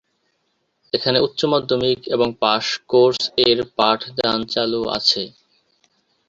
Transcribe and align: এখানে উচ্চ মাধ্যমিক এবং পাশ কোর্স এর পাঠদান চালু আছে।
এখানে 0.93 1.17
উচ্চ 1.19 1.39
মাধ্যমিক 1.45 1.99
এবং 2.15 2.27
পাশ 2.41 2.65
কোর্স 2.91 3.19
এর 3.45 3.59
পাঠদান 3.77 4.39
চালু 4.53 4.81
আছে। 4.97 5.23